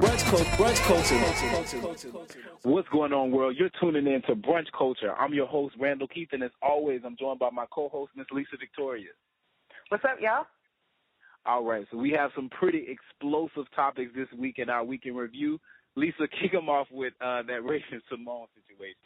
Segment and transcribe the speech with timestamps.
[0.00, 2.10] Brunch, culture.
[2.62, 3.56] What's going on, world?
[3.58, 5.12] You're tuning in to Brunch Culture.
[5.14, 8.56] I'm your host, Randall Keith, and as always, I'm joined by my co-host, Miss Lisa
[8.60, 9.08] Victoria.
[9.88, 10.46] What's up, y'all?
[11.46, 15.14] All right, so we have some pretty explosive topics this week in our week in
[15.14, 15.58] review.
[15.96, 18.96] Lisa, kick them off with uh, that Raven-Symoné situation.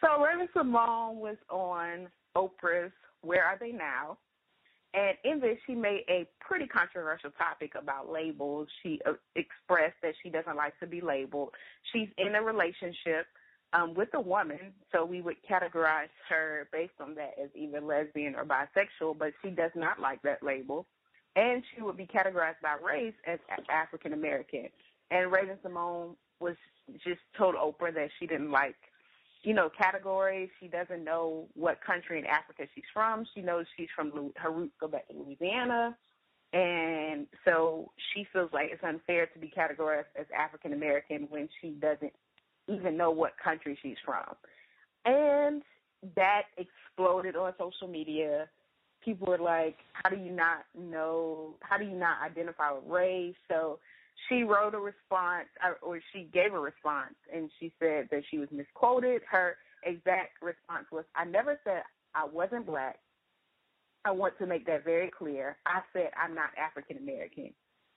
[0.00, 4.16] So Raven-Symoné was on Oprah's Where Are They Now?
[4.94, 8.68] And in this, she made a pretty controversial topic about labels.
[8.82, 11.50] She uh, expressed that she doesn't like to be labeled.
[11.92, 13.26] She's in a relationship
[13.74, 18.34] um, with a woman, so we would categorize her based on that as either lesbian
[18.34, 20.86] or bisexual, but she does not like that label.
[21.36, 24.68] And she would be categorized by race as African American.
[25.10, 26.56] And Raven-Symoné was
[27.04, 28.76] just told Oprah that she didn't like
[29.48, 30.50] you know, categories.
[30.60, 33.24] She doesn't know what country in Africa she's from.
[33.34, 35.96] She knows she's from her roots go back to Louisiana,
[36.52, 41.70] and so she feels like it's unfair to be categorized as African American when she
[41.70, 42.12] doesn't
[42.66, 44.36] even know what country she's from.
[45.06, 45.62] And
[46.14, 48.50] that exploded on social media.
[49.02, 51.54] People were like, "How do you not know?
[51.62, 53.78] How do you not identify with race?" So
[54.28, 58.38] she wrote a response uh, or she gave a response and she said that she
[58.38, 59.22] was misquoted.
[59.30, 61.82] Her exact response was, I never said
[62.14, 62.98] I wasn't black.
[64.04, 65.56] I want to make that very clear.
[65.66, 67.52] I said I'm not African American.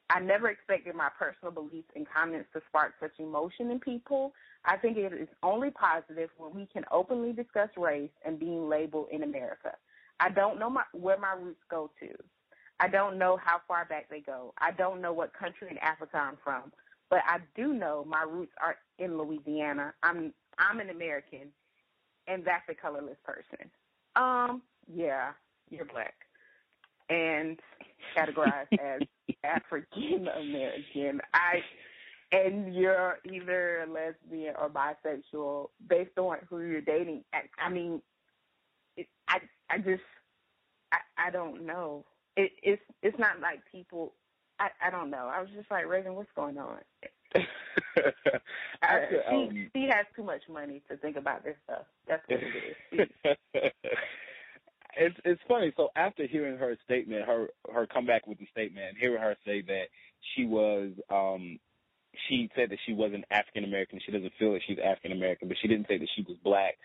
[0.09, 4.33] I never expected my personal beliefs and comments to spark such emotion in people.
[4.65, 9.07] I think it is only positive when we can openly discuss race and being labeled
[9.11, 9.71] in America.
[10.19, 12.09] I don't know my, where my roots go to.
[12.81, 14.53] I don't know how far back they go.
[14.57, 16.73] I don't know what country in Africa I'm from,
[17.11, 19.93] but I do know my roots are in Louisiana.
[20.01, 21.49] I'm I'm an American,
[22.27, 23.69] and that's a colorless person.
[24.15, 25.33] Um, yeah,
[25.69, 26.15] you're black,
[27.07, 27.59] and
[28.17, 29.01] categorized as
[29.43, 31.21] African American.
[31.35, 31.61] I
[32.31, 37.25] and you're either a lesbian or bisexual based on who you're dating.
[37.31, 38.01] I, I mean,
[38.97, 39.39] it, I
[39.69, 40.01] I just
[40.91, 40.97] I,
[41.27, 42.05] I don't know
[42.35, 44.13] it, it's it's not like people.
[44.59, 45.29] I I don't know.
[45.33, 46.77] I was just like Reagan, what's going on?
[48.83, 48.99] I,
[49.29, 51.85] she um, she has too much money to think about this stuff.
[52.07, 53.09] That's what it is.
[54.97, 55.73] it's it's funny.
[55.77, 59.85] So after hearing her statement, her her comeback with the statement, hearing her say that
[60.35, 61.59] she was um
[62.27, 63.99] she said that she wasn't African American.
[64.05, 66.77] She doesn't feel that she's African American, but she didn't say that she was black.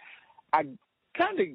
[0.53, 0.67] I
[1.17, 1.47] kind of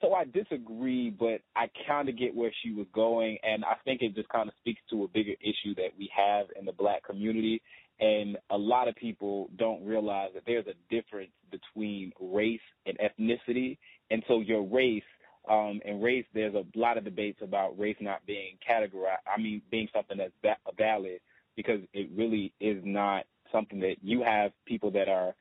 [0.00, 4.02] so I disagree, but I kind of get where she was going, and I think
[4.02, 7.04] it just kind of speaks to a bigger issue that we have in the black
[7.04, 7.62] community.
[7.98, 13.78] And a lot of people don't realize that there's a difference between race and ethnicity.
[14.10, 15.02] And so your race
[15.50, 19.24] um, and race, there's a lot of debates about race not being categorized.
[19.26, 21.20] I mean, being something that's va- valid
[21.56, 25.34] because it really is not something that you have people that are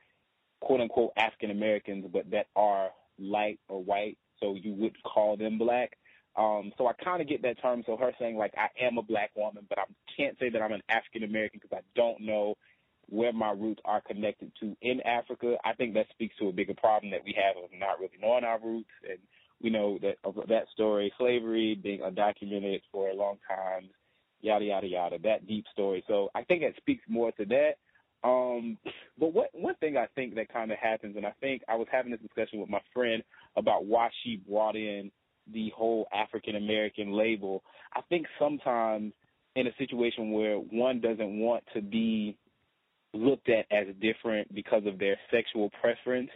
[0.61, 5.57] quote unquote African Americans, but that are light or white so you would call them
[5.57, 5.97] black.
[6.37, 7.83] Um, so I kind of get that term.
[7.85, 9.83] So her saying like I am a black woman, but I
[10.15, 12.55] can't say that I'm an African American because I don't know
[13.07, 15.55] where my roots are connected to in Africa.
[15.63, 18.43] I think that speaks to a bigger problem that we have of not really knowing
[18.43, 19.19] our roots, and
[19.61, 20.17] we know that
[20.49, 23.89] that story, slavery being undocumented for a long time,
[24.41, 26.03] yada yada yada, that deep story.
[26.07, 27.75] So I think that speaks more to that.
[28.25, 28.77] Um,
[29.19, 31.87] but what one thing I think that kind of happens, and I think I was
[31.91, 33.21] having this discussion with my friend
[33.55, 35.11] about why she brought in
[35.53, 37.63] the whole African American label.
[37.93, 39.13] I think sometimes
[39.55, 42.35] in a situation where one doesn't want to be
[43.13, 46.31] looked at as different because of their sexual preference,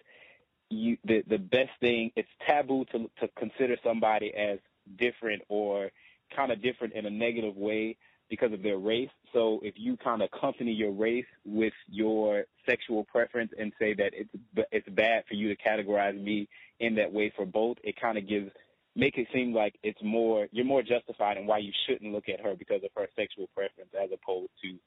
[0.69, 4.59] you the the best thing it's taboo to to consider somebody as
[4.99, 5.89] different or
[6.35, 7.97] kind of different in a negative way
[8.29, 9.09] because of their race.
[9.33, 14.11] So if you kind of accompany your race with your sexual preference and say that
[14.13, 14.29] it's
[14.71, 16.47] it's bad for you to categorize me
[16.79, 18.51] in that way for both, it kind of gives
[18.95, 22.41] make it seem like it's more you're more justified in why you shouldn't look at
[22.41, 24.77] her because of her sexual preference as opposed to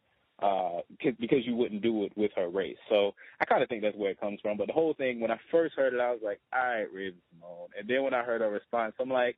[0.45, 2.77] uh because you wouldn't do it with her race.
[2.89, 4.57] So I kind of think that's where it comes from.
[4.57, 7.79] But the whole thing, when I first heard it, I was like, all right, Raven-Symoné.
[7.79, 9.37] And then when I heard her response, I'm like,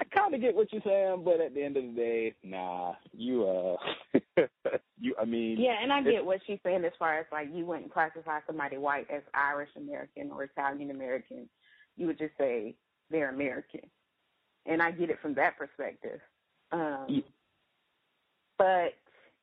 [0.00, 2.94] I kind of get what you're saying, but at the end of the day, nah,
[3.12, 4.40] you uh,
[5.04, 7.66] You, I mean, yeah, and I get what she's saying as far as like you
[7.66, 11.46] wouldn't classify somebody white as Irish American or Italian American.
[11.98, 12.74] You would just say
[13.10, 13.82] they're American,
[14.64, 16.20] and I get it from that perspective.
[16.72, 17.20] Um, Yeah.
[18.56, 18.94] But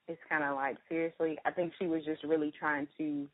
[0.07, 3.27] it's kind of like seriously, I think she was just really trying to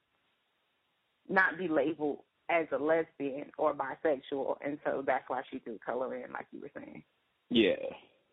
[1.29, 6.15] not be labeled as a lesbian or bisexual, and so that's why she threw color
[6.15, 7.03] in, like you were saying.
[7.49, 7.75] Yeah,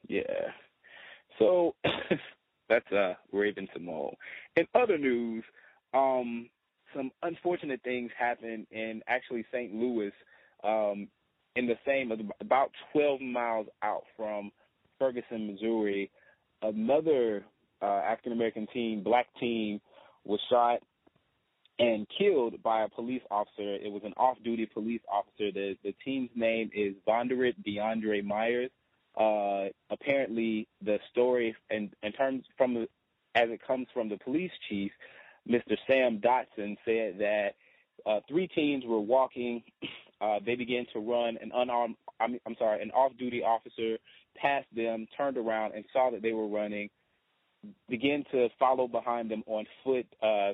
[0.09, 0.51] yeah.
[1.39, 1.75] So
[2.69, 4.15] that's uh Raven-Symoné.
[4.57, 5.45] In other news,
[5.93, 6.49] um,
[6.95, 9.75] some unfortunate things happened in actually St.
[9.75, 10.13] Louis,
[10.63, 11.09] um,
[11.57, 14.51] in the same about 12 miles out from
[14.99, 16.11] Ferguson, Missouri.
[16.63, 17.45] Another
[17.83, 19.81] uh, African American teen, black teen,
[20.25, 20.81] was shot
[21.79, 23.75] and killed by a police officer.
[23.75, 25.51] It was an off-duty police officer.
[25.53, 28.71] The the teen's name is VonDerrit Deondre Myers.
[29.19, 32.89] Uh, apparently, the story, in, in terms from the,
[33.35, 34.91] as it comes from the police chief,
[35.49, 35.77] Mr.
[35.87, 37.55] Sam Dotson said that
[38.07, 39.63] uh, three teens were walking.
[40.21, 41.37] Uh, they began to run.
[41.43, 43.99] An unarmed, I'm, I'm sorry, an off-duty officer
[44.37, 46.89] passed them, turned around, and saw that they were running.
[47.91, 50.07] Began to follow behind them on foot.
[50.23, 50.53] Uh,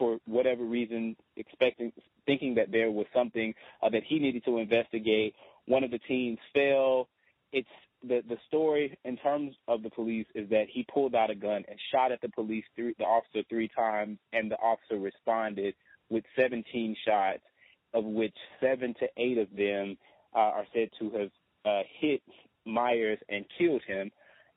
[0.00, 1.92] for whatever reason, expecting,
[2.26, 5.34] thinking that there was something uh, that he needed to investigate.
[5.66, 7.08] One of the teens fell.
[7.52, 7.68] It's
[8.02, 11.64] the the story in terms of the police is that he pulled out a gun
[11.68, 15.74] and shot at the police three, the officer three times, and the officer responded
[16.08, 17.42] with 17 shots,
[17.92, 19.98] of which seven to eight of them
[20.34, 21.30] uh, are said to have
[21.64, 22.22] uh, hit
[22.64, 24.10] Myers and killed him.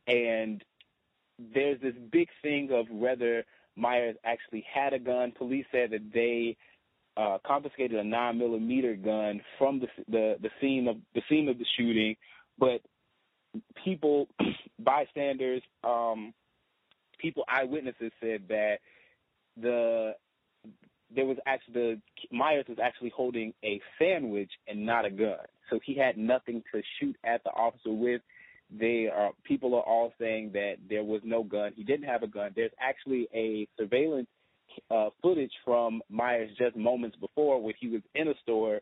[0.08, 0.64] And
[1.54, 3.44] there's this big thing of whether
[3.76, 5.34] Myers actually had a gun.
[5.38, 6.56] Police said that they
[7.18, 11.58] uh, confiscated a nine millimeter gun from the, the the scene of the scene of
[11.58, 12.16] the shooting,
[12.58, 12.82] but
[13.84, 14.28] people,
[14.80, 16.34] bystanders, um,
[17.20, 18.78] people eyewitnesses said that
[19.60, 20.14] the
[21.16, 25.38] there was actually the Myers was actually holding a sandwich and not a gun,
[25.70, 28.22] so he had nothing to shoot at the officer with.
[28.72, 31.74] They are people are all saying that there was no gun.
[31.76, 32.52] He didn't have a gun.
[32.56, 34.28] There's actually a surveillance
[34.90, 38.82] uh, footage from Myers just moments before when he was in a store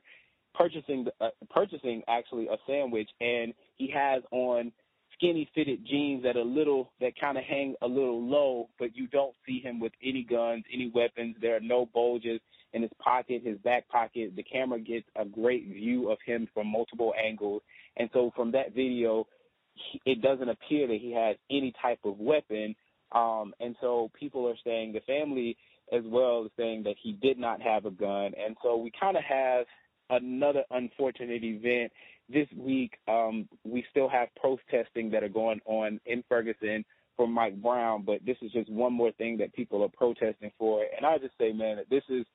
[0.53, 4.71] purchasing uh, purchasing actually a sandwich, and he has on
[5.13, 9.07] skinny fitted jeans that a little that kind of hang a little low, but you
[9.07, 11.35] don't see him with any guns, any weapons.
[11.41, 12.39] There are no bulges
[12.73, 14.35] in his pocket, his back pocket.
[14.35, 17.61] The camera gets a great view of him from multiple angles,
[17.97, 19.27] and so from that video,
[20.05, 22.75] it doesn't appear that he has any type of weapon.
[23.11, 25.57] Um, and so people are saying the family
[25.91, 29.17] as well is saying that he did not have a gun, and so we kind
[29.17, 29.65] of have
[30.09, 31.91] another unfortunate event
[32.29, 32.93] this week.
[33.07, 36.85] Um, we still have protesting that are going on in Ferguson
[37.17, 40.85] for Mike Brown, but this is just one more thing that people are protesting for.
[40.95, 42.25] And I just say, man, this is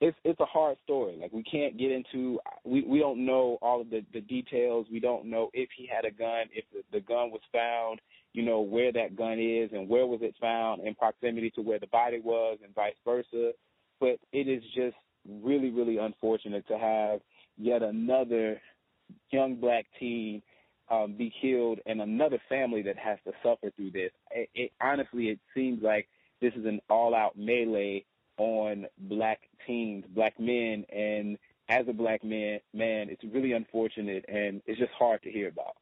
[0.00, 1.18] it's it's a hard story.
[1.20, 4.86] Like we can't get into we we don't know all of the the details.
[4.90, 8.00] We don't know if he had a gun, if the, the gun was found,
[8.32, 11.78] you know where that gun is and where was it found in proximity to where
[11.78, 13.52] the body was and vice versa.
[14.00, 14.96] But it is just
[15.28, 17.20] really really unfortunate to have
[17.58, 18.60] yet another
[19.30, 20.40] young black teen
[20.90, 24.12] um, be killed and another family that has to suffer through this.
[24.30, 26.08] It, it honestly it seems like
[26.40, 28.06] this is an all out melee
[28.40, 31.36] on black teens, black men, and
[31.68, 35.76] as a black man, man, it's really unfortunate and it's just hard to hear about.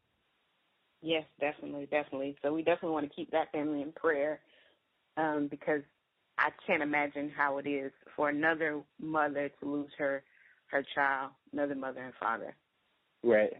[1.01, 2.37] Yes, definitely, definitely.
[2.43, 4.41] So we definitely want to keep that family in prayer
[5.17, 5.83] um, because
[6.37, 10.25] I can't imagine how it is for another mother to lose her
[10.67, 12.57] her child, another mother and father.
[13.23, 13.53] Right.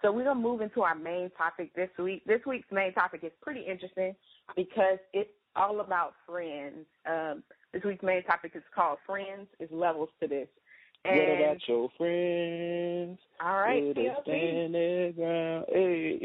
[0.00, 2.22] So we're gonna move into our main topic this week.
[2.24, 4.14] This week's main topic is pretty interesting
[4.56, 6.86] because it's all about friends.
[7.06, 7.42] Um,
[7.72, 9.48] this week's main topic is called Friends.
[9.60, 10.48] Is levels to this.
[11.04, 13.18] And what about your friends?
[13.40, 15.64] all right, Will they stand their ground?
[15.68, 16.24] Hey.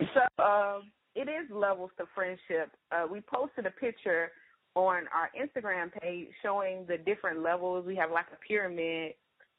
[0.14, 2.70] so um, it is levels to friendship.
[2.90, 4.30] Uh, we posted a picture
[4.74, 7.84] on our Instagram page showing the different levels.
[7.86, 9.12] We have like a pyramid,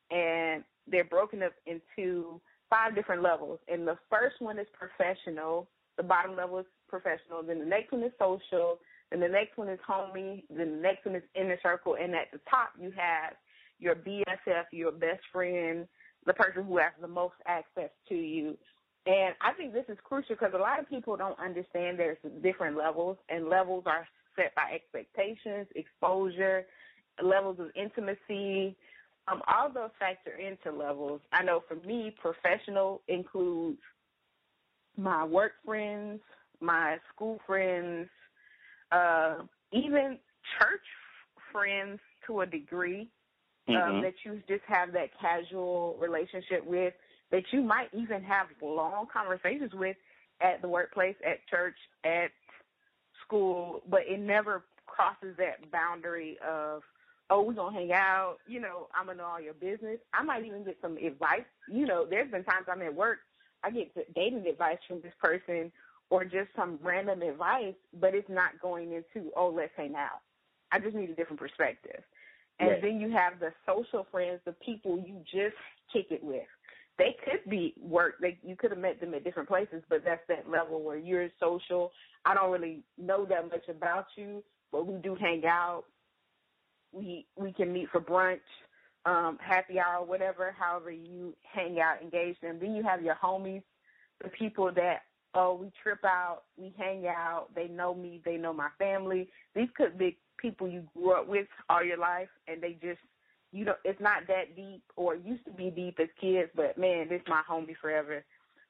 [0.09, 3.59] and they're broken up into five different levels.
[3.67, 5.67] And the first one is professional.
[5.97, 7.43] The bottom level is professional.
[7.45, 8.79] Then the next one is social.
[9.11, 10.43] Then the next one is homie.
[10.49, 11.95] Then the next one is inner circle.
[12.01, 13.33] And at the top, you have
[13.79, 15.87] your BFF, your best friend,
[16.25, 18.57] the person who has the most access to you.
[19.05, 22.77] And I think this is crucial because a lot of people don't understand there's different
[22.77, 26.65] levels, and levels are set by expectations, exposure,
[27.21, 28.75] levels of intimacy.
[29.27, 31.21] Um, all those factor into levels.
[31.31, 33.79] I know for me, professional includes
[34.97, 36.21] my work friends,
[36.59, 38.09] my school friends,
[38.91, 39.37] uh,
[39.71, 40.19] even
[40.59, 40.85] church
[41.51, 43.09] friends to a degree
[43.69, 44.01] um, Mhm.
[44.01, 46.93] that you just have that casual relationship with,
[47.31, 49.97] that you might even have long conversations with
[50.41, 52.31] at the workplace, at church, at
[53.25, 56.83] school, but it never crosses that boundary of,
[57.29, 59.99] oh, we're going to hang out, you know, I'm going to know all your business.
[60.13, 61.45] I might even get some advice.
[61.67, 63.19] You know, there's been times I'm at work,
[63.63, 65.71] I get dating advice from this person
[66.09, 70.21] or just some random advice, but it's not going into, oh, let's hang out.
[70.71, 72.03] I just need a different perspective.
[72.59, 72.81] And Right.
[72.81, 75.55] then you have the social friends, the people you just
[75.91, 76.47] kick it with.
[76.97, 78.19] They could be work.
[78.19, 81.29] They you could have met them at different places, but that's that level where you're
[81.39, 81.91] social.
[82.25, 85.85] I don't really know that much about you, but we do hang out.
[86.91, 88.39] We we can meet for brunch,
[89.05, 90.55] um, happy hour, whatever.
[90.57, 92.57] However you hang out, engage them.
[92.59, 93.63] Then you have your homies,
[94.21, 95.01] the people that
[95.35, 97.47] oh we trip out, we hang out.
[97.55, 99.29] They know me, they know my family.
[99.55, 102.99] These could be people you grew up with all your life, and they just
[103.51, 106.77] you know it's not that deep or it used to be deep as kids, but
[106.77, 108.23] man, this my homie forever.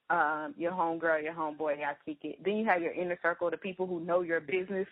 [0.10, 2.44] Um, your homegirl, your homeboy, I kick it.
[2.44, 4.88] Then you have your inner circle, the people who know your business,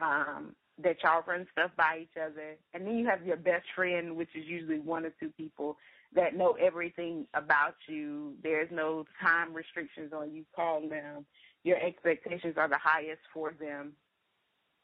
[0.00, 2.56] um, that y'all run stuff by each other.
[2.74, 5.76] And then you have your best friend, which is usually one or two people
[6.14, 8.34] that know everything about you.
[8.42, 11.24] There's no time restrictions on you calling them.
[11.64, 13.92] Your expectations are the highest for them.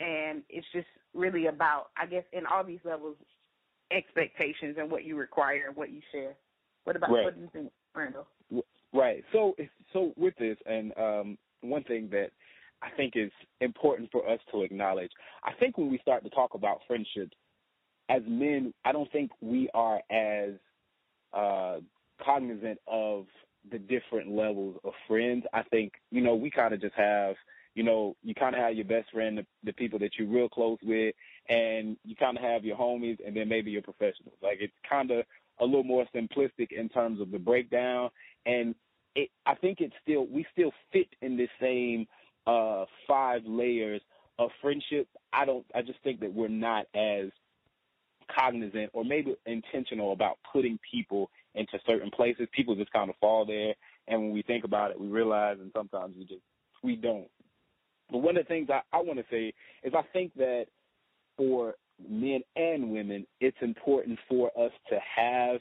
[0.01, 3.17] And it's just really about, I guess, in all these levels,
[3.91, 6.35] expectations and what you require and what you share.
[6.85, 7.25] What about Right.
[7.25, 8.27] what do you think, Randall?
[8.93, 9.25] Right.
[9.33, 9.55] So,
[9.93, 12.31] so with this, and um, one thing that
[12.83, 15.11] I think is important for us to acknowledge,
[15.45, 17.37] I think when we start to talk about friendships,
[18.09, 20.55] as men, I don't think we are as
[21.33, 21.77] uh,
[22.25, 23.27] cognizant of
[23.71, 25.45] the different levels of friends.
[25.53, 27.37] I think you know we kind of just have,
[27.75, 30.49] you know, you kind of have your best friend, the, the people that you're real
[30.49, 31.15] close with,
[31.49, 34.37] and you kind of have your homies, and then maybe your professionals.
[34.43, 35.25] Like it's kind of
[35.61, 38.11] a little more simplistic in terms of the breakdown,
[38.47, 38.75] and
[39.15, 42.07] it, I think it's still we still fit in this same
[42.47, 44.01] uh, five layers
[44.39, 45.09] of friendship.
[45.33, 45.65] I don't.
[45.75, 47.31] I just think that we're not as
[48.35, 52.49] cognizant or maybe intentional about putting people into certain places.
[52.53, 53.75] People just kind of fall there,
[54.09, 56.43] and when we think about it, we realize, and sometimes we just
[56.83, 57.29] we don't.
[58.11, 60.67] But one of the things I, I want to say is I think that
[61.37, 61.75] for
[62.09, 65.61] men and women, it's important for us to have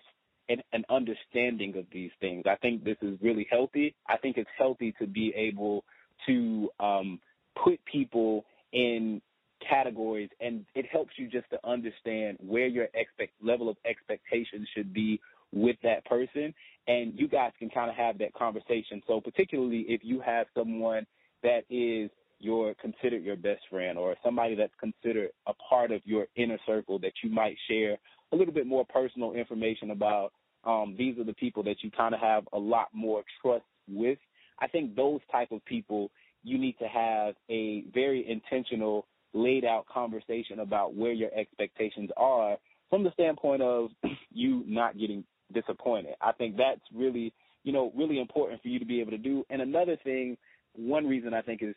[0.50, 2.44] an, an understanding of these things.
[2.46, 3.96] I think this is really healthy.
[4.08, 5.86] I think it's healthy to be able
[6.28, 7.20] to um,
[7.64, 9.22] put people in
[9.68, 14.94] categories, and it helps you just to understand where your expect level of expectations should
[14.94, 15.20] be
[15.54, 16.54] with that person,
[16.88, 19.02] and you guys can kind of have that conversation.
[19.08, 21.06] So, particularly if you have someone
[21.44, 22.10] that is
[22.40, 26.98] your considered your best friend or somebody that's considered a part of your inner circle
[27.00, 27.98] that you might share
[28.32, 32.14] a little bit more personal information about um, these are the people that you kind
[32.14, 34.18] of have a lot more trust with
[34.62, 36.12] i think those type of people
[36.44, 42.58] you need to have a very intentional laid out conversation about where your expectations are
[42.90, 43.90] from the standpoint of
[44.34, 46.16] you not getting disappointed.
[46.20, 49.46] I think that's really you know really important for you to be able to do.
[49.50, 50.38] And another thing
[50.74, 51.76] one reason i think is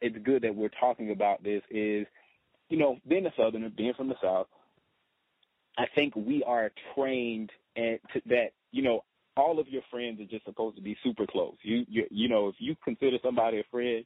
[0.00, 2.06] it's good that we're talking about this is,
[2.68, 4.46] you know, being a Southerner, being from the South,
[5.78, 9.04] I think we are trained and to, that you know
[9.36, 11.56] all of your friends are just supposed to be super close.
[11.62, 14.04] You you you know if you consider somebody a friend,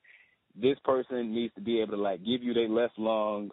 [0.60, 3.50] this person needs to be able to like give you their left lung,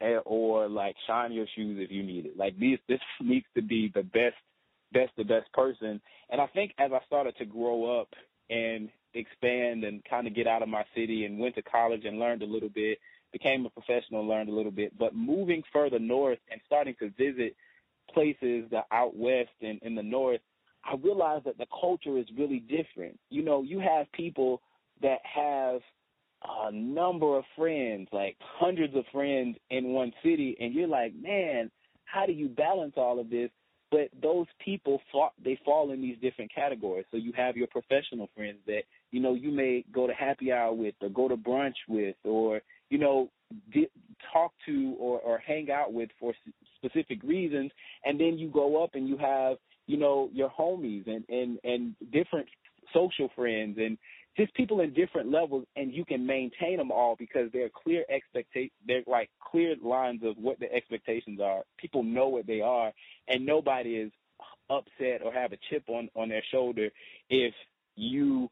[0.00, 2.36] eh, or like shine your shoes if you need it.
[2.36, 4.36] Like these this needs to be the best
[4.92, 6.00] best the best person.
[6.30, 8.08] And I think as I started to grow up
[8.48, 12.18] and expand and kind of get out of my city and went to college and
[12.18, 12.98] learned a little bit,
[13.32, 14.96] became a professional, learned a little bit.
[14.98, 17.56] But moving further north and starting to visit
[18.12, 20.40] places that out west and in the north,
[20.84, 23.18] I realized that the culture is really different.
[23.30, 24.62] You know, you have people
[25.02, 25.80] that have
[26.66, 31.70] a number of friends, like hundreds of friends in one city, and you're like, man,
[32.04, 33.50] how do you balance all of this?
[33.90, 35.00] But those people
[35.44, 37.06] they fall in these different categories.
[37.10, 40.72] So you have your professional friends that you know you may go to happy hour
[40.72, 43.30] with, or go to brunch with, or you know
[44.32, 46.32] talk to or, or hang out with for
[46.76, 47.72] specific reasons.
[48.04, 49.56] And then you go up and you have
[49.90, 52.46] you know your homies and and and different
[52.94, 53.98] social friends and
[54.36, 58.70] just people in different levels, and you can maintain them all because they're clear expectations.
[58.86, 61.62] They're like clear lines of what the expectations are.
[61.78, 62.92] People know what they are,
[63.26, 64.12] and nobody is
[64.70, 66.88] upset or have a chip on on their shoulder
[67.28, 67.52] if
[67.96, 68.48] you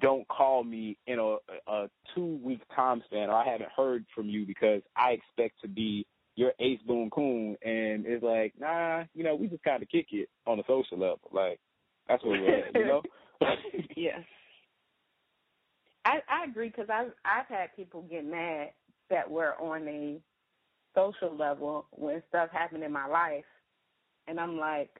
[0.00, 1.36] don't call me in a,
[1.70, 5.68] a two week time span or I haven't heard from you because I expect to
[5.68, 6.06] be
[6.36, 10.28] your ace boom coon and it's like, nah, you know, we just kinda kick it
[10.46, 11.30] on a social level.
[11.32, 11.58] Like
[12.08, 13.02] that's what we're at, you know?
[13.96, 14.20] yes.
[16.04, 18.70] I I agree because I've I've had people get mad
[19.10, 20.20] that were on a
[20.94, 23.44] social level when stuff happened in my life,
[24.26, 24.90] and I'm like,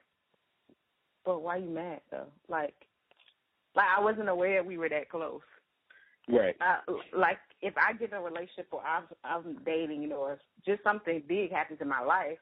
[1.25, 2.27] but why you mad though?
[2.47, 2.75] Like,
[3.75, 5.41] like I wasn't aware we were that close.
[6.29, 6.55] Right.
[6.61, 10.39] Uh, like if I get in a relationship or I'm, I'm dating you know, or
[10.65, 12.37] just something big happens in my life,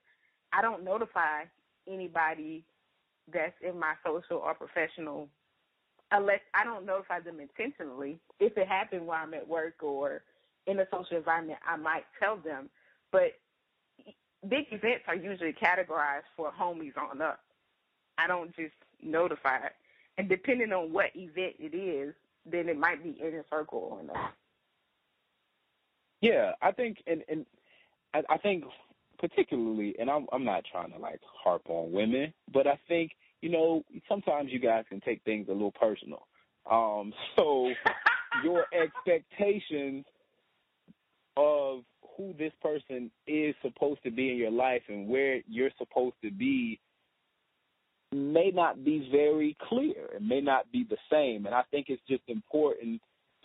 [0.53, 1.43] I don't notify
[1.87, 2.63] anybody
[3.31, 5.27] that's in my social or professional
[6.11, 8.19] unless I don't notify them intentionally.
[8.39, 10.23] If it happened while I'm at work or
[10.65, 12.69] in a social environment, I might tell them.
[13.11, 13.33] But
[14.47, 17.39] big events are usually categorized for homies on up.
[18.17, 19.59] I don't just notify.
[20.17, 22.13] And depending on what event it is,
[22.45, 24.33] then it might be in a circle or not.
[26.21, 27.45] Yeah, I think and and
[28.13, 28.63] I, I think
[29.19, 33.11] particularly, and I'm I'm not trying to like harp on women, but I think
[33.41, 36.27] you know sometimes you guys can take things a little personal.
[36.69, 37.71] Um, so
[38.43, 40.05] your expectations
[41.37, 41.83] of
[42.17, 46.31] who this person is supposed to be in your life and where you're supposed to
[46.31, 46.79] be
[48.11, 50.09] may not be very clear.
[50.15, 53.01] It may not be the same, and I think it's just important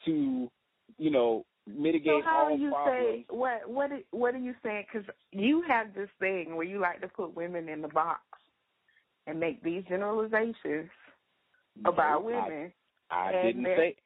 [0.07, 0.51] to,
[0.99, 2.99] you know, mitigate so how all do you problems.
[2.99, 4.85] say what what what are you saying?
[4.93, 8.21] Because you have this thing where you like to put women in the box
[9.27, 10.91] and make these generalizations
[11.85, 12.73] about No, I- women.
[13.11, 13.97] I And didn't say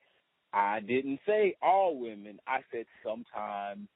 [0.53, 2.41] I didn't say all women.
[2.47, 3.89] I said sometimes.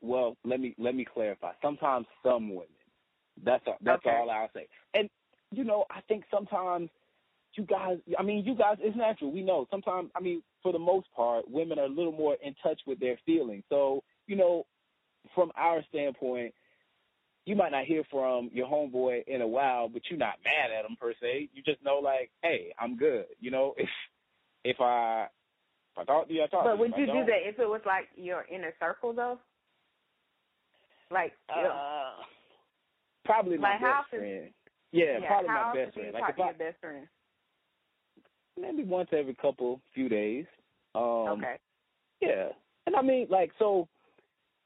[0.00, 1.52] Well, let me let me clarify.
[1.62, 2.68] Sometimes some women.
[3.44, 4.16] That's all, that's Okay.
[4.16, 4.68] all I'll say.
[4.94, 5.08] And
[5.50, 6.90] you know, I think sometimes
[7.54, 7.98] you guys.
[8.18, 8.78] I mean, you guys.
[8.80, 9.32] It's natural.
[9.32, 9.66] We know.
[9.70, 13.00] Sometimes, I mean, for the most part, women are a little more in touch with
[13.00, 13.64] their feelings.
[13.68, 14.66] So, you know,
[15.34, 16.54] from our standpoint,
[17.44, 20.84] you might not hear from your homeboy in a while, but you're not mad at
[20.84, 21.48] him per se.
[21.52, 23.26] You just know, like, hey, I'm good.
[23.40, 23.88] You know, if
[24.64, 25.26] if I
[25.92, 26.64] if I talk to you, I talk.
[26.64, 29.38] But would you do that if it was like your inner circle though?
[31.10, 31.32] Like.
[31.54, 32.12] Uh,
[33.24, 34.50] probably my Like, best friend.
[34.92, 36.14] Yeah, yeah, probably my best friend.
[36.14, 37.08] Like if I best friend?
[38.60, 40.46] Maybe once every couple few days.
[40.94, 41.02] Um,
[41.38, 41.56] okay.
[42.20, 42.48] Yeah,
[42.86, 43.88] and I mean, like, so,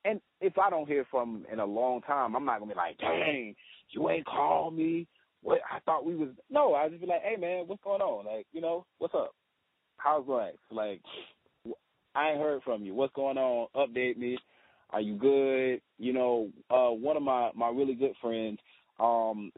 [0.05, 2.77] and if I don't hear from him in a long time, I'm not gonna be
[2.77, 3.55] like, dang,
[3.91, 5.07] you ain't called me.
[5.43, 6.31] What I thought we was.
[6.51, 8.27] No, I just be like, hey man, what's going on?
[8.27, 9.33] Like, you know, what's up?
[9.97, 10.55] How's life?
[10.71, 11.01] Like,
[12.15, 12.95] I ain't heard from you.
[12.95, 13.69] What's going on?
[13.77, 14.39] Update me.
[14.91, 15.81] Are you good?
[15.99, 18.59] You know, uh, one of my my really good friends,
[18.99, 19.53] um,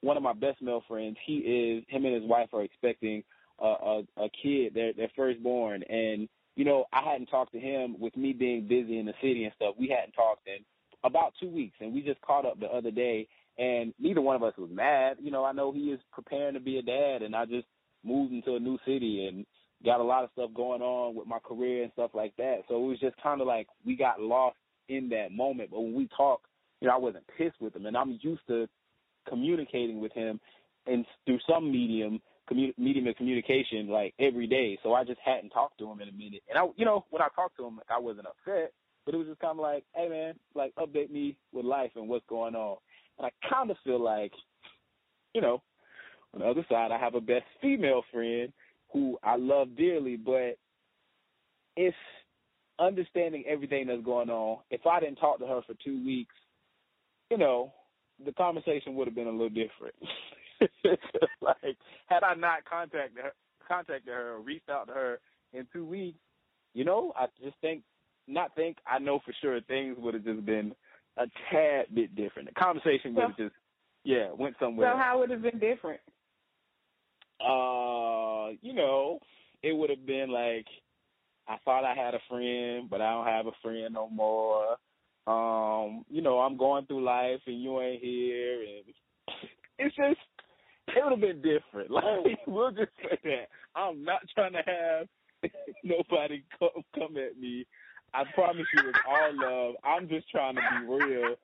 [0.00, 3.22] one of my best male friends, he is him and his wife are expecting
[3.60, 7.96] a a, a kid, their their firstborn, and you know, I hadn't talked to him
[8.00, 9.74] with me being busy in the city and stuff.
[9.78, 10.64] We hadn't talked in
[11.04, 13.28] about two weeks, and we just caught up the other day.
[13.58, 15.16] And neither one of us was mad.
[15.20, 17.66] You know, I know he is preparing to be a dad, and I just
[18.04, 19.46] moved into a new city and
[19.84, 22.62] got a lot of stuff going on with my career and stuff like that.
[22.68, 24.56] So it was just kind of like we got lost
[24.88, 25.70] in that moment.
[25.70, 26.42] But when we talk,
[26.80, 28.66] you know, I wasn't pissed with him, and I'm used to
[29.28, 30.40] communicating with him
[30.86, 34.78] and through some medium commu- medium of communication like every day.
[34.82, 36.42] So I just hadn't talked to him in a minute.
[36.48, 38.72] And I, you know, when I talked to him, I wasn't upset,
[39.04, 42.08] but it was just kind of like, hey man, like update me with life and
[42.08, 42.76] what's going on.
[43.18, 44.32] And I kind of feel like,
[45.34, 45.62] you know,
[46.34, 48.52] on the other side, I have a best female friend
[48.92, 50.58] who I love dearly, but
[51.76, 51.96] it's
[52.78, 54.58] understanding everything that's going on.
[54.70, 56.34] If I didn't talk to her for two weeks,
[57.30, 57.72] you know,
[58.24, 59.94] the conversation would have been a little different.
[61.40, 63.32] like had I not contacted her,
[63.66, 65.20] contacted her, or reached out to her
[65.52, 66.18] in two weeks,
[66.74, 67.82] you know, I just think,
[68.26, 70.74] not think, I know for sure things would have just been
[71.16, 72.48] a tad bit different.
[72.48, 73.54] The conversation would have So- just,
[74.04, 74.92] yeah, went somewhere.
[74.92, 76.00] So how would it have been different?
[77.40, 79.18] uh, you know,
[79.62, 80.66] it would have been like
[81.48, 84.76] I thought I had a friend, but I don't have a friend no more.
[85.26, 88.94] Um, you know, I'm going through life and you ain't here and
[89.78, 90.20] it's just
[90.96, 91.90] it would have been different.
[91.96, 93.48] Like we'll just say that.
[93.74, 95.06] I'm not trying to have
[95.84, 97.66] nobody come come at me.
[98.14, 99.74] I promise you it's all love.
[99.84, 101.34] I'm just trying to be real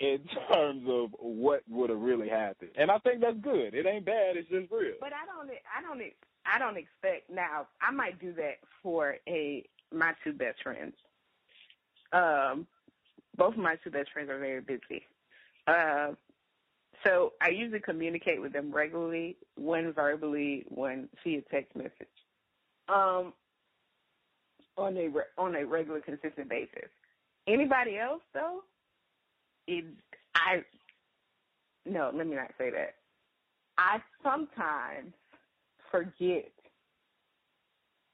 [0.00, 0.18] in
[0.52, 2.70] terms of what would have really happened.
[2.76, 3.74] And I think that's good.
[3.74, 4.94] It ain't bad, it's just real.
[5.00, 5.50] But I don't.
[5.50, 6.02] I don't.
[6.46, 7.30] I don't expect.
[7.30, 10.94] Now, I might do that for a my two best friends.
[12.12, 12.66] Um,
[13.36, 15.04] both of my two best friends are very busy.
[15.66, 16.12] Uh,
[17.04, 21.92] so I usually communicate with them regularly, one verbally, one via text message.
[22.88, 23.32] Um,
[24.76, 26.88] on a re- on a regular, consistent basis.
[27.46, 28.60] Anybody else though,
[29.66, 29.84] it
[30.34, 30.62] I
[31.84, 32.94] no, let me not say that.
[33.76, 35.12] I sometimes
[35.90, 36.50] forget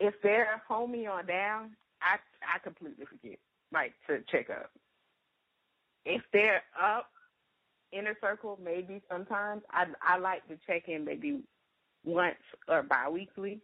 [0.01, 1.71] if they're homie on down.
[2.01, 3.39] I I completely forget
[3.73, 4.71] like to check up.
[6.05, 7.09] If they're up
[7.97, 11.45] inner circle, maybe sometimes I I like to check in maybe
[12.05, 12.37] once
[12.69, 13.63] or biweekly,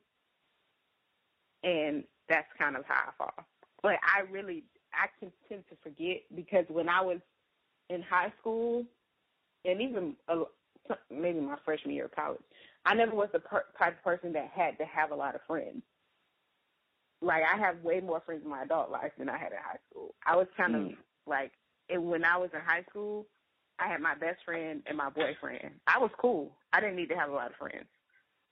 [1.65, 3.47] and that's kind of how I fall.
[3.83, 4.65] But I really
[4.95, 7.21] I can tend to forget because when I was
[7.91, 8.87] in high school
[9.65, 10.45] and even uh,
[11.11, 12.43] maybe my freshman year of college,
[12.87, 15.43] I never was the per- type of person that had to have a lot of
[15.47, 15.83] friends.
[17.23, 19.79] Like I have way more friends in my adult life than I had in high
[19.91, 20.15] school.
[20.27, 20.77] I was kind Mm.
[20.77, 20.93] of
[21.27, 21.53] like,
[21.91, 23.27] and when I was in high school,
[23.81, 25.71] I had my best friend and my boyfriend.
[25.87, 26.53] I was cool.
[26.73, 27.87] I didn't need to have a lot of friends.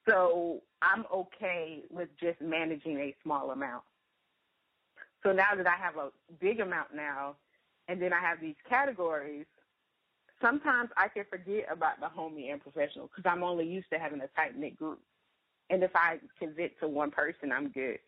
[0.08, 3.82] So I'm okay with just managing a small amount.
[5.22, 6.10] So now that I have a
[6.40, 7.36] big amount now,
[7.88, 9.46] and then I have these categories,
[10.40, 14.20] sometimes I can forget about the homie and professional because I'm only used to having
[14.20, 15.00] a tight knit group.
[15.70, 17.98] And if I vent to one person, I'm good.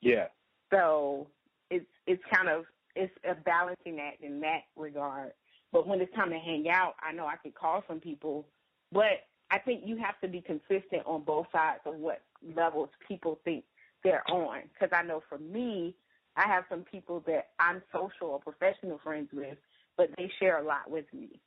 [0.00, 0.26] Yeah.
[0.70, 1.28] So
[1.70, 5.32] it's it's kind of it's a balancing act in that regard.
[5.72, 8.46] But when it's time to hang out, I know I can call some people,
[8.92, 12.22] but I think you have to be consistent on both sides of what
[12.56, 13.64] levels people think
[14.04, 14.62] they're on.
[14.72, 15.94] Because I know for me,
[16.36, 19.58] I have some people that I'm social or professional friends with,
[19.96, 21.40] but they share a lot with me.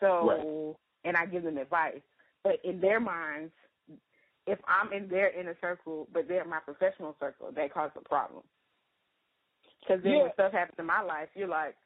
[0.00, 2.00] So, and I give them advice.
[2.44, 3.52] But in their minds,
[4.46, 8.08] if I'm in their inner circle, but they're in my professional circle, that causes a
[8.08, 8.42] problem.
[9.80, 10.22] Because then Yeah.
[10.22, 11.76] when stuff happens in my life, you're like,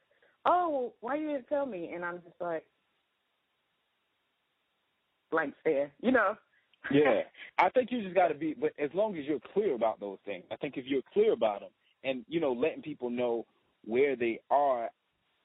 [0.47, 1.91] oh, why you didn't tell me?
[1.93, 2.63] And I'm just like,
[5.29, 6.35] blank stare, you know?
[6.89, 7.23] Yeah,
[7.57, 10.19] I think you just got to be, but as long as you're clear about those
[10.23, 11.69] things, I think if you're clear about them
[12.05, 13.45] and you know letting people know
[13.83, 14.89] where they are,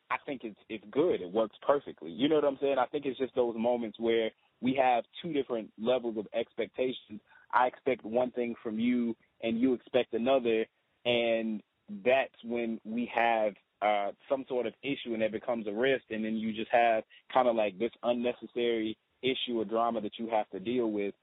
[0.09, 1.21] I think it's it's good.
[1.21, 2.13] It works perfectly.
[2.13, 2.77] You know what I'm saying?
[2.79, 7.21] I think it's just those moments where we have two different levels of expectations.
[7.53, 10.65] I expect one thing from you, and you expect another,
[11.05, 11.61] and
[12.05, 16.25] that's when we have uh, some sort of issue, and it becomes a rift, and
[16.25, 20.49] then you just have kind of like this unnecessary issue or drama that you have
[20.51, 21.15] to deal with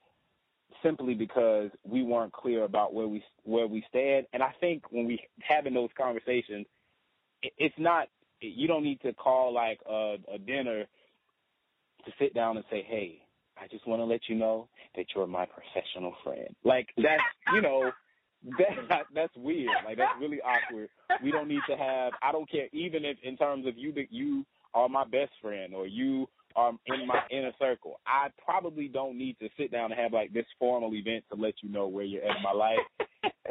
[0.83, 4.25] simply because we weren't clear about where we where we stand.
[4.33, 6.65] And I think when we having those conversations,
[7.57, 8.07] it's not
[8.41, 10.85] you don't need to call like a, a dinner
[12.05, 13.19] to sit down and say, "Hey,
[13.57, 17.61] I just want to let you know that you're my professional friend." Like that's you
[17.61, 17.91] know
[18.57, 19.69] that that's weird.
[19.85, 20.89] Like that's really awkward.
[21.23, 22.13] We don't need to have.
[22.21, 25.87] I don't care even if in terms of you you are my best friend or
[25.87, 27.99] you are in my inner circle.
[28.07, 31.55] I probably don't need to sit down and have like this formal event to let
[31.61, 32.79] you know where you're at in my life.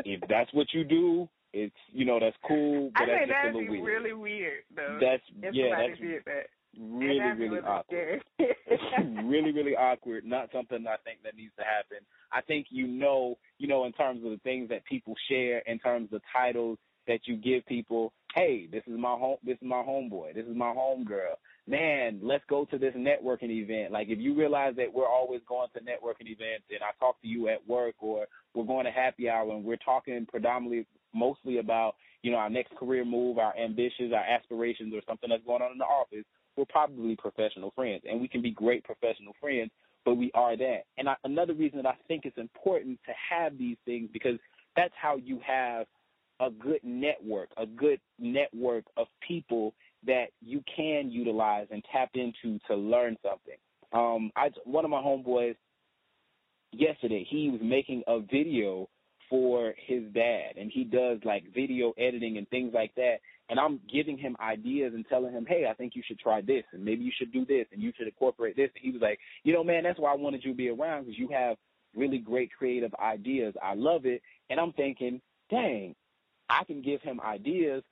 [0.04, 3.54] if that's what you do, it's you know that's cool, but I that's think that'd
[3.54, 4.02] little be weird.
[4.02, 4.98] really weird, though.
[5.00, 6.46] That's if yeah, that's did that.
[6.78, 8.22] Really And that'd be really really awkward.
[9.24, 10.24] really, really awkward.
[10.24, 12.04] Not something I think that needs to happen.
[12.32, 15.78] I think you know, you know, in terms of the things that people share, in
[15.78, 18.12] terms of titles that you give people.
[18.34, 19.38] Hey, this is my home.
[19.42, 20.34] This is my homeboy.
[20.34, 21.36] This is my homegirl.
[21.66, 23.90] Man, let's go to this networking event.
[23.92, 27.28] Like if you realize that we're always going to networking events, and I talk to
[27.28, 31.94] you at work, or we're going to happy hour, and we're talking predominantly, mostly about
[32.22, 35.72] you know our next career move, our ambitions, our aspirations, or something that's going on
[35.72, 36.24] in the office
[36.58, 39.70] we're probably professional friends, and we can be great professional friends,
[40.04, 40.82] but we are that.
[40.98, 44.38] And I, another reason that I think it's important to have these things because
[44.76, 45.86] that's how you have
[46.40, 49.74] a good network, a good network of people
[50.06, 53.56] that you can utilize and tap into to learn something.
[53.92, 55.56] Um, I one of my homeboys
[56.72, 58.88] yesterday, he was making a video
[59.28, 63.80] for his dad, and he does like video editing and things like that and I'm
[63.90, 67.04] giving him ideas and telling him, hey, I think you should try this, and maybe
[67.04, 68.70] you should do this, and you should incorporate this.
[68.74, 71.04] And he was like, you know, man, that's why I wanted you to be around
[71.04, 71.56] because you have
[71.96, 73.54] really great creative ideas.
[73.62, 74.22] I love it.
[74.50, 75.94] And I'm thinking, dang,
[76.48, 77.82] I can give him ideas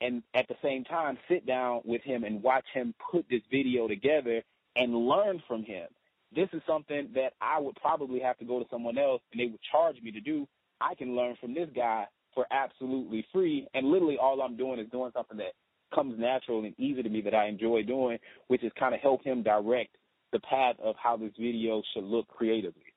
[0.00, 3.88] and at the same time sit down with him and watch him put this video
[3.88, 4.42] together
[4.76, 5.88] and learn from him.
[6.34, 9.46] This is something that I would probably have to go to someone else and they
[9.46, 10.46] would charge me to do.
[10.80, 13.66] I can learn from this guy for absolutely free.
[13.74, 15.54] And literally all I'm doing is doing something that
[15.94, 19.24] comes natural and easy to me that I enjoy doing, which is kind of help
[19.24, 19.96] him direct
[20.32, 22.92] the path of how this video should look creatively.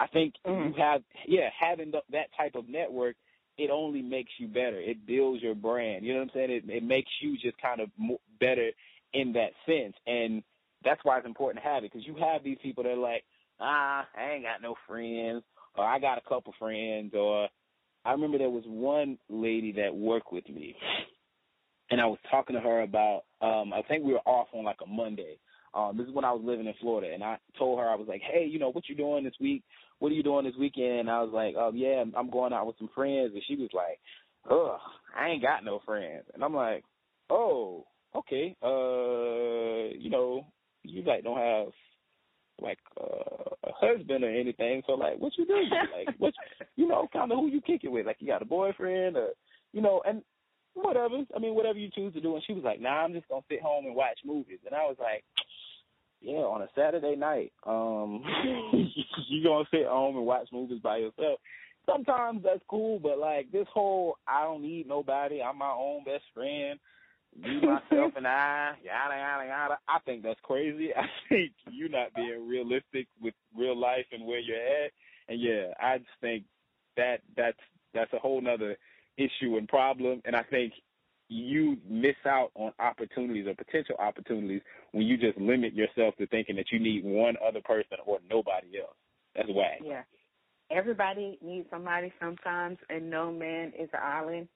[0.00, 0.68] I think Mhm.
[0.68, 3.16] you have, yeah, having the, that type of network,
[3.56, 4.80] it only makes you better.
[4.80, 6.04] It builds your brand.
[6.04, 6.50] You know what I'm saying?
[6.50, 8.70] It, it makes you just kind of more, better
[9.14, 9.94] in that sense.
[10.06, 10.42] And
[10.84, 13.24] that's why it's important to have it because you have these people that are like,
[13.60, 15.42] ah, I ain't got no friends,
[15.76, 17.48] or I got a couple friends, or
[18.04, 20.76] I remember there was one lady that worked with me,
[21.90, 23.22] and I was talking to her about.
[23.40, 25.38] Um, I think we were off on like a Monday.
[25.74, 28.06] Um, this is when I was living in Florida, and I told her I was
[28.08, 29.62] like, "Hey, you know what you doing this week?
[29.98, 32.66] What are you doing this weekend?" And I was like, "Oh yeah, I'm going out
[32.66, 33.98] with some friends," and she was like,
[34.50, 34.78] "Ugh,
[35.16, 36.84] I ain't got no friends," and I'm like,
[37.28, 38.56] "Oh, okay.
[38.62, 40.46] Uh, you know,
[40.82, 41.72] you like don't have
[42.60, 44.82] like uh, husband or anything.
[44.86, 45.54] So like, what you do?
[45.54, 46.34] like, what
[46.76, 48.06] you know, kind of who you kick it with?
[48.06, 49.28] Like, you got a boyfriend or
[49.72, 50.22] you know, and
[50.74, 51.22] whatever.
[51.34, 52.34] I mean, whatever you choose to do.
[52.34, 54.60] And she was like, Nah, I'm just gonna sit home and watch movies.
[54.64, 55.24] And I was like.
[56.20, 58.22] Yeah, on a Saturday night, um,
[59.28, 61.38] you gonna sit home and watch movies by yourself.
[61.84, 66.24] Sometimes that's cool, but like this whole I don't need nobody, I'm my own best
[66.32, 66.80] friend
[67.36, 69.78] me, myself, and I, yada yada yada.
[69.88, 70.94] I think that's crazy.
[70.96, 74.92] I think you're not being realistic with real life and where you're at.
[75.28, 76.44] And yeah, I just think
[76.96, 77.58] that that's
[77.92, 78.76] that's a whole nother
[79.16, 80.20] issue and problem.
[80.24, 80.72] And I think
[81.28, 84.60] you miss out on opportunities or potential opportunities
[84.92, 88.78] when you just limit yourself to thinking that you need one other person or nobody
[88.78, 88.94] else.
[89.34, 89.80] That's whack.
[89.82, 90.02] Yeah.
[90.70, 94.48] Everybody needs somebody sometimes, and no man is an island.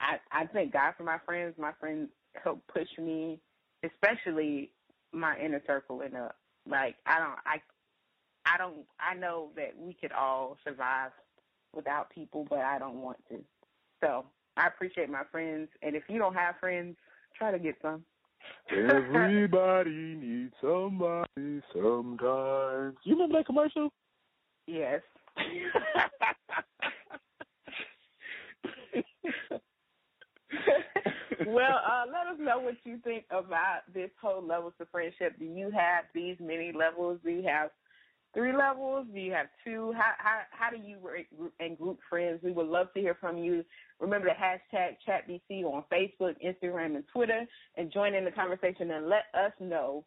[0.00, 1.54] I I thank God for my friends.
[1.58, 2.08] My friends
[2.42, 3.40] help push me,
[3.84, 4.70] especially
[5.12, 6.36] my inner circle and up.
[6.68, 7.60] Like I don't I
[8.46, 11.10] I don't I know that we could all survive
[11.74, 13.38] without people, but I don't want to.
[14.02, 14.24] So
[14.56, 16.96] I appreciate my friends, and if you don't have friends,
[17.36, 18.04] try to get some.
[18.70, 22.96] Everybody needs somebody sometimes.
[23.04, 23.90] You remember that commercial?
[24.66, 25.00] Yes.
[31.46, 35.38] well, uh, let us know what you think about this whole levels of friendship.
[35.38, 37.20] Do you have these many levels?
[37.24, 37.70] Do you have
[38.34, 39.06] three levels?
[39.12, 39.92] Do you have two?
[39.96, 41.28] How how how do you rate
[41.60, 42.40] and group friends?
[42.42, 43.64] We would love to hear from you.
[44.00, 47.44] Remember the hashtag ChatBC on Facebook, Instagram, and Twitter,
[47.76, 50.04] and join in the conversation and let us know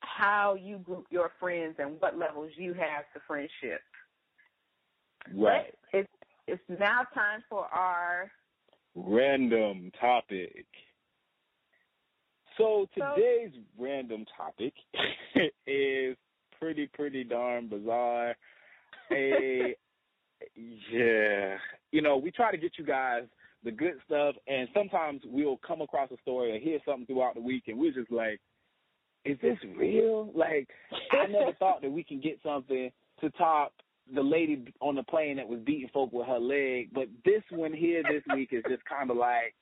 [0.00, 3.80] how you group your friends and what levels you have to friendship.
[5.34, 5.72] Right.
[5.92, 6.08] But it's
[6.46, 8.30] it's now time for our
[9.06, 10.66] random topic.
[12.56, 14.72] So today's so, random topic
[15.66, 16.16] is
[16.58, 18.34] pretty pretty darn bizarre.
[19.12, 19.76] A
[20.92, 21.56] yeah,
[21.92, 23.24] you know, we try to get you guys
[23.64, 27.40] the good stuff, and sometimes we'll come across a story or hear something throughout the
[27.40, 28.40] week, and we're just like,
[29.24, 30.68] "Is this real?" Like,
[31.12, 33.72] I never thought that we can get something to top
[34.14, 36.90] the lady on the plane that was beating folk with her leg.
[36.92, 39.54] But this one here this week is just kind of like,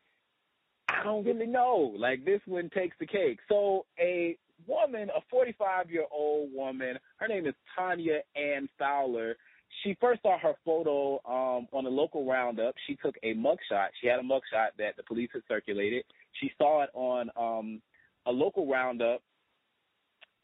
[0.88, 1.94] I don't really know.
[1.96, 3.38] Like this one takes the cake.
[3.48, 9.36] So a woman, a 45 year old woman, her name is Tanya Ann Fowler.
[9.82, 12.74] She first saw her photo um, on a local roundup.
[12.86, 13.88] She took a mugshot.
[14.00, 16.04] She had a mugshot that the police had circulated.
[16.40, 17.82] She saw it on um,
[18.26, 19.22] a local roundup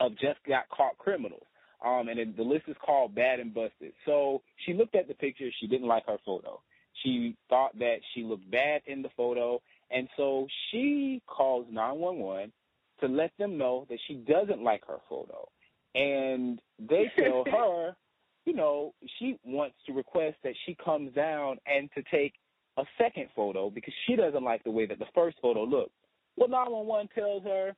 [0.01, 1.47] of just got caught criminals.
[1.85, 3.93] Um, and the list is called Bad and Busted.
[4.07, 5.49] So she looked at the picture.
[5.61, 6.61] She didn't like her photo.
[7.03, 9.61] She thought that she looked bad in the photo.
[9.91, 12.53] And so she calls 911
[13.01, 15.49] to let them know that she doesn't like her photo.
[15.95, 17.97] And they tell her,
[18.45, 22.35] you know, she wants to request that she comes down and to take
[22.79, 25.93] a second photo because she doesn't like the way that the first photo looked.
[26.37, 27.75] Well, 911 tells her,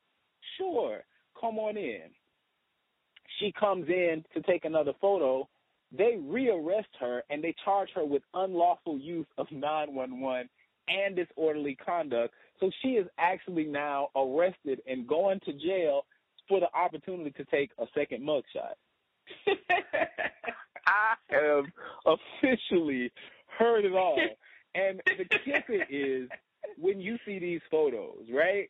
[0.58, 1.04] sure,
[1.40, 2.10] come on in
[3.38, 5.48] she comes in to take another photo,
[5.96, 10.48] they rearrest her and they charge her with unlawful use of 911
[10.88, 12.34] and disorderly conduct.
[12.60, 16.04] So she is actually now arrested and going to jail
[16.48, 18.74] for the opportunity to take a second mugshot.
[20.86, 21.64] I have
[22.06, 23.12] officially
[23.58, 24.18] heard it all.
[24.76, 26.28] And the kicker is
[26.78, 28.68] when you see these photos, right?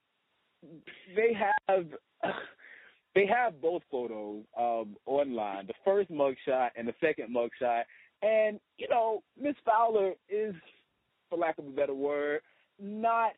[1.16, 1.32] They
[1.66, 1.86] have
[3.14, 7.82] they have both photos um, online, the first mugshot and the second mugshot.
[8.22, 10.54] And, you know, Miss Fowler is,
[11.30, 12.40] for lack of a better word,
[12.80, 13.32] not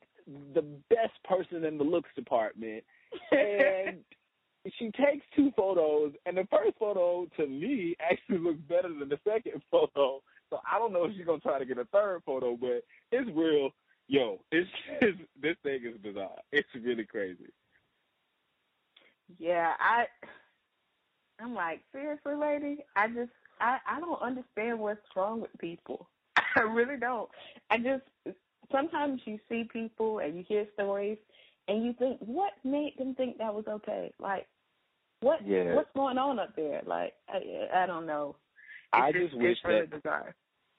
[0.54, 2.84] the best person in the looks department.
[3.30, 3.98] And
[4.78, 9.18] she takes two photos, and the first photo to me actually looks better than the
[9.26, 10.22] second photo.
[10.50, 13.30] So I don't know if she's gonna try to get a third photo, but it's
[13.34, 13.70] real.
[14.08, 14.70] Yo, it's,
[15.02, 16.38] it's this thing is bizarre.
[16.52, 17.52] It's really crazy.
[19.38, 20.06] Yeah, I
[21.40, 22.78] I'm like, seriously, lady?
[22.94, 26.08] I just I I don't understand what's wrong with people.
[26.56, 27.28] I really don't.
[27.70, 28.36] I just
[28.72, 31.18] sometimes you see people and you hear stories
[31.68, 34.12] and you think, what made them think that was okay?
[34.18, 34.46] Like,
[35.20, 35.74] what yeah.
[35.74, 36.82] what's going on up there?
[36.86, 38.36] Like, I I don't know.
[38.94, 40.34] It's I just, just wish really that bizarre.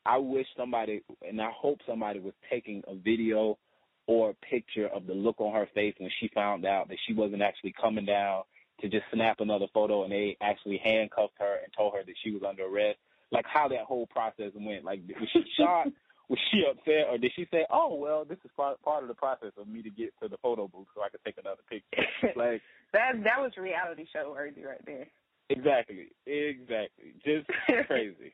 [0.06, 3.58] I wish somebody, and I hope somebody was taking a video
[4.08, 7.14] or a picture of the look on her face when she found out that she
[7.14, 8.44] wasn't actually coming down
[8.82, 12.32] to just snap another photo and they actually handcuffed her and told her that she
[12.32, 12.98] was under arrest.
[13.32, 14.86] Like how that whole process went.
[14.86, 15.90] Like was she shocked?
[16.30, 19.14] was she upset, or did she say, "Oh well, this is part part of the
[19.14, 22.34] process of me to get to the photo booth so I could take another picture"?
[22.36, 22.62] like
[22.94, 25.08] that that was reality show worthy right there.
[25.50, 27.14] Exactly, exactly.
[27.24, 27.48] Just
[27.88, 28.34] crazy.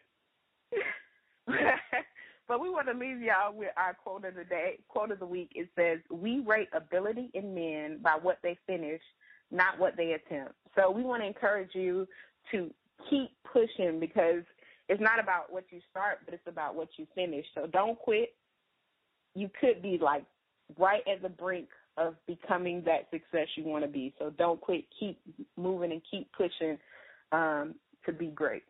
[2.48, 5.26] But we want to leave y'all with our quote of the day, quote of the
[5.26, 5.52] week.
[5.56, 9.02] It says, "We rate ability in men by what they finish,
[9.52, 12.08] not what they attempt." So we want to encourage you
[12.52, 12.74] to
[13.10, 14.44] keep pushing because
[14.90, 17.46] it's not about what you start, but it's about what you finish.
[17.56, 18.36] So don't quit.
[19.36, 20.26] You could be like
[20.78, 24.14] right at the brink of becoming that success you want to be.
[24.20, 24.86] So don't quit.
[25.00, 25.20] Keep
[25.58, 26.78] moving and keep pushing
[27.32, 27.76] um,
[28.06, 28.64] to be great.